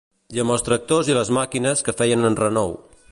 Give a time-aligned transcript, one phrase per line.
[0.35, 2.75] I amb els tractors i les màquines que feien enrenou